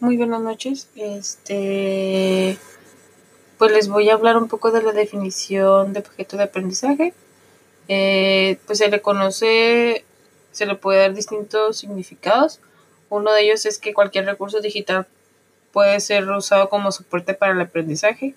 muy 0.00 0.16
buenas 0.16 0.40
noches. 0.40 0.88
Este, 0.96 2.58
pues 3.58 3.72
les 3.72 3.88
voy 3.88 4.10
a 4.10 4.14
hablar 4.14 4.36
un 4.36 4.48
poco 4.48 4.72
de 4.72 4.82
la 4.82 4.92
definición 4.92 5.92
de 5.92 6.00
objeto 6.00 6.36
de 6.36 6.42
aprendizaje. 6.44 7.14
Eh, 7.88 8.58
pues 8.66 8.78
se 8.78 8.88
le 8.88 9.00
conoce, 9.00 10.04
se 10.50 10.66
le 10.66 10.74
puede 10.74 11.00
dar 11.00 11.14
distintos 11.14 11.78
significados. 11.78 12.60
Uno 13.08 13.32
de 13.32 13.42
ellos 13.42 13.64
es 13.66 13.78
que 13.78 13.94
cualquier 13.94 14.26
recurso 14.26 14.60
digital 14.60 15.06
puede 15.72 16.00
ser 16.00 16.28
usado 16.28 16.68
como 16.68 16.90
soporte 16.90 17.34
para 17.34 17.52
el 17.52 17.60
aprendizaje. 17.60 18.34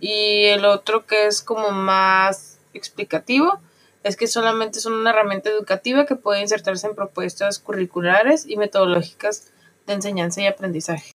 Y 0.00 0.44
el 0.44 0.64
otro 0.66 1.06
que 1.06 1.26
es 1.26 1.42
como 1.42 1.70
más 1.70 2.58
explicativo 2.74 3.58
es 4.02 4.16
que 4.16 4.26
solamente 4.26 4.80
son 4.80 4.94
una 4.94 5.10
herramienta 5.10 5.48
educativa 5.48 6.04
que 6.04 6.16
puede 6.16 6.40
insertarse 6.40 6.88
en 6.88 6.94
propuestas 6.94 7.58
curriculares 7.58 8.44
y 8.46 8.56
metodológicas 8.56 9.52
de 9.86 9.92
enseñanza 9.94 10.40
y 10.40 10.46
aprendizaje. 10.46 11.12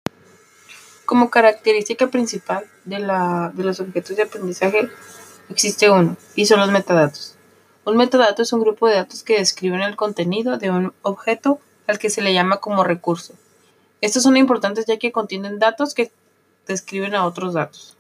Como 1.06 1.30
característica 1.30 2.08
principal 2.08 2.66
de, 2.86 3.00
la, 3.00 3.52
de 3.54 3.64
los 3.64 3.80
objetos 3.80 4.16
de 4.16 4.24
aprendizaje 4.24 4.90
existe 5.50 5.90
uno, 5.90 6.16
y 6.36 6.46
son 6.46 6.60
los 6.60 6.72
metadatos. 6.72 7.36
Un 7.86 7.98
metadato 7.98 8.42
es 8.42 8.54
un 8.54 8.62
grupo 8.62 8.88
de 8.88 8.96
datos 8.96 9.24
que 9.24 9.38
describen 9.38 9.82
el 9.82 9.98
contenido 9.98 10.58
de 10.58 10.70
un 10.70 10.94
objeto 11.02 11.60
al 11.88 12.00
que 12.00 12.10
se 12.10 12.22
le 12.22 12.34
llama 12.34 12.58
como 12.58 12.84
recurso. 12.84 13.34
Estos 14.00 14.24
son 14.24 14.38
importantes 14.38 14.86
ya 14.86 14.98
que 14.98 15.12
contienen 15.12 15.60
datos 15.60 15.94
que 15.94 16.12
describen 16.66 17.16
a 17.16 17.26
otros 17.26 17.54
datos. 17.54 17.98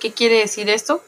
¿Qué 0.00 0.12
quiere 0.12 0.38
decir 0.38 0.70
esto? 0.70 1.02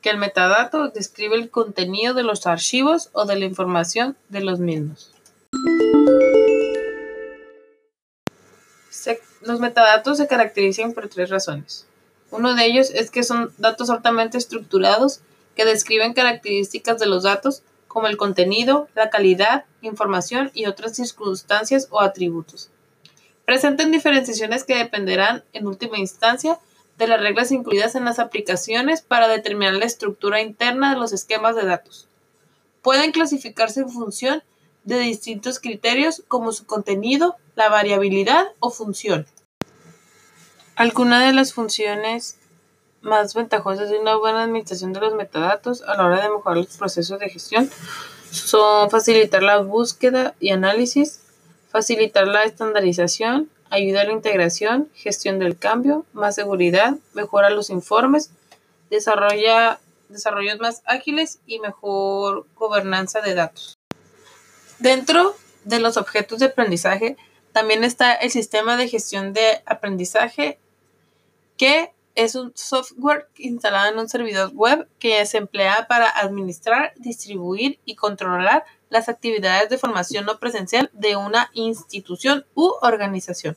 Que 0.00 0.10
el 0.10 0.16
metadato 0.16 0.88
describe 0.88 1.36
el 1.36 1.50
contenido 1.50 2.14
de 2.14 2.22
los 2.22 2.46
archivos 2.46 3.10
o 3.12 3.26
de 3.26 3.38
la 3.38 3.44
información 3.44 4.16
de 4.30 4.40
los 4.40 4.58
mismos. 4.58 5.12
Los 9.40 9.60
metadatos 9.60 10.18
se 10.18 10.26
caracterizan 10.26 10.92
por 10.92 11.08
tres 11.08 11.30
razones. 11.30 11.86
Uno 12.30 12.54
de 12.54 12.66
ellos 12.66 12.90
es 12.90 13.10
que 13.10 13.22
son 13.22 13.52
datos 13.58 13.90
altamente 13.90 14.36
estructurados 14.38 15.20
que 15.56 15.64
describen 15.64 16.12
características 16.12 16.98
de 16.98 17.06
los 17.06 17.22
datos 17.22 17.62
como 17.86 18.06
el 18.06 18.16
contenido, 18.16 18.88
la 18.94 19.10
calidad, 19.10 19.64
información 19.80 20.50
y 20.54 20.66
otras 20.66 20.94
circunstancias 20.94 21.88
o 21.90 22.00
atributos. 22.00 22.70
Presentan 23.44 23.90
diferenciaciones 23.90 24.64
que 24.64 24.76
dependerán, 24.76 25.42
en 25.54 25.66
última 25.66 25.98
instancia, 25.98 26.58
de 26.98 27.06
las 27.06 27.20
reglas 27.20 27.50
incluidas 27.50 27.94
en 27.94 28.04
las 28.04 28.18
aplicaciones 28.18 29.00
para 29.00 29.28
determinar 29.28 29.74
la 29.74 29.86
estructura 29.86 30.42
interna 30.42 30.92
de 30.92 31.00
los 31.00 31.12
esquemas 31.12 31.56
de 31.56 31.64
datos. 31.64 32.08
Pueden 32.82 33.12
clasificarse 33.12 33.80
en 33.80 33.88
función 33.88 34.42
de 34.84 34.98
distintos 34.98 35.58
criterios 35.58 36.22
como 36.28 36.52
su 36.52 36.66
contenido, 36.66 37.36
la 37.56 37.68
variabilidad 37.68 38.46
o 38.60 38.70
función. 38.70 39.26
Algunas 40.76 41.26
de 41.26 41.32
las 41.32 41.52
funciones 41.52 42.38
más 43.00 43.34
ventajosas 43.34 43.90
de 43.90 43.98
una 43.98 44.16
buena 44.16 44.44
administración 44.44 44.92
de 44.92 45.00
los 45.00 45.14
metadatos 45.14 45.82
a 45.82 45.96
la 45.96 46.06
hora 46.06 46.22
de 46.22 46.30
mejorar 46.30 46.58
los 46.58 46.76
procesos 46.76 47.18
de 47.18 47.28
gestión 47.28 47.70
son 48.30 48.90
facilitar 48.90 49.42
la 49.42 49.58
búsqueda 49.58 50.34
y 50.40 50.50
análisis, 50.50 51.20
facilitar 51.70 52.28
la 52.28 52.44
estandarización, 52.44 53.48
ayuda 53.70 54.02
a 54.02 54.04
la 54.04 54.12
integración, 54.12 54.88
gestión 54.94 55.38
del 55.38 55.58
cambio, 55.58 56.04
más 56.12 56.34
seguridad, 56.34 56.96
mejora 57.14 57.50
los 57.50 57.70
informes, 57.70 58.30
desarrollos 58.90 60.60
más 60.60 60.82
ágiles 60.86 61.40
y 61.46 61.58
mejor 61.60 62.46
gobernanza 62.54 63.20
de 63.20 63.34
datos. 63.34 63.77
Dentro 64.78 65.34
de 65.64 65.80
los 65.80 65.96
objetos 65.96 66.38
de 66.38 66.46
aprendizaje 66.46 67.16
también 67.52 67.82
está 67.82 68.14
el 68.14 68.30
sistema 68.30 68.76
de 68.76 68.88
gestión 68.88 69.32
de 69.32 69.62
aprendizaje, 69.66 70.58
que 71.56 71.92
es 72.14 72.34
un 72.34 72.52
software 72.56 73.28
instalado 73.36 73.92
en 73.92 73.98
un 73.98 74.08
servidor 74.08 74.52
web 74.52 74.88
que 74.98 75.24
se 75.26 75.38
emplea 75.38 75.86
para 75.88 76.08
administrar, 76.08 76.92
distribuir 76.96 77.78
y 77.84 77.94
controlar 77.94 78.64
las 78.88 79.08
actividades 79.08 79.68
de 79.68 79.78
formación 79.78 80.26
no 80.26 80.38
presencial 80.38 80.90
de 80.92 81.16
una 81.16 81.50
institución 81.54 82.46
u 82.54 82.72
organización. 82.82 83.56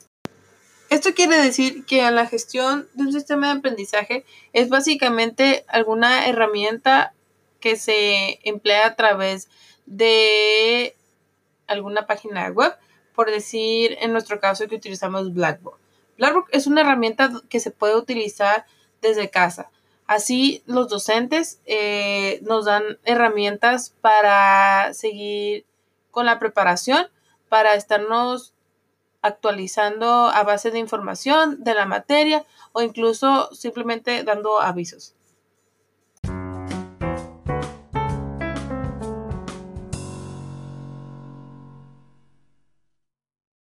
Esto 0.90 1.14
quiere 1.14 1.38
decir 1.38 1.84
que 1.86 2.08
la 2.10 2.26
gestión 2.26 2.88
de 2.94 3.04
un 3.04 3.12
sistema 3.12 3.46
de 3.52 3.58
aprendizaje 3.58 4.24
es 4.52 4.68
básicamente 4.68 5.64
alguna 5.68 6.26
herramienta 6.26 7.14
que 7.60 7.76
se 7.76 8.40
emplea 8.42 8.86
a 8.86 8.94
través 8.94 9.48
de 9.86 10.94
alguna 11.72 12.06
página 12.06 12.48
web, 12.50 12.74
por 13.14 13.30
decir 13.30 13.96
en 14.00 14.12
nuestro 14.12 14.40
caso 14.40 14.66
que 14.68 14.76
utilizamos 14.76 15.32
Blackboard. 15.32 15.78
Blackboard 16.18 16.46
es 16.50 16.66
una 16.66 16.82
herramienta 16.82 17.30
que 17.48 17.60
se 17.60 17.70
puede 17.70 17.96
utilizar 17.96 18.66
desde 19.00 19.30
casa. 19.30 19.70
Así 20.06 20.62
los 20.66 20.88
docentes 20.88 21.60
eh, 21.64 22.40
nos 22.42 22.66
dan 22.66 22.98
herramientas 23.04 23.94
para 24.00 24.92
seguir 24.94 25.64
con 26.10 26.26
la 26.26 26.38
preparación, 26.38 27.08
para 27.48 27.74
estarnos 27.74 28.52
actualizando 29.22 30.06
a 30.06 30.42
base 30.42 30.70
de 30.70 30.78
información 30.78 31.62
de 31.62 31.74
la 31.74 31.86
materia 31.86 32.44
o 32.72 32.82
incluso 32.82 33.54
simplemente 33.54 34.24
dando 34.24 34.60
avisos. 34.60 35.14